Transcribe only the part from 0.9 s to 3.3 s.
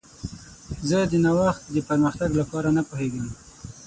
د نوښت د پرمختګ لپاره نه پوهیږم.